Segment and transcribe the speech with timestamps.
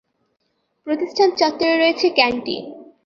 [0.87, 2.63] প্রতিষ্ঠান চত্বরে রয়েছে ক্যান্টিন।